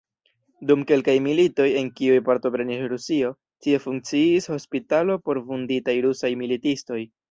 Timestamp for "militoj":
1.25-1.67